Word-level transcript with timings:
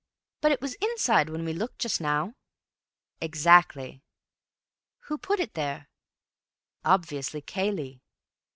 But 0.41 0.51
it 0.51 0.61
was 0.61 0.73
inside 0.81 1.29
when 1.29 1.45
we 1.45 1.53
looked 1.53 1.77
just 1.77 2.01
now." 2.01 2.33
"Exactly." 3.21 4.01
"Who 5.01 5.19
put 5.19 5.39
it 5.39 5.53
there?" 5.53 5.89
"Obviously 6.83 7.41
Cayley." 7.43 8.01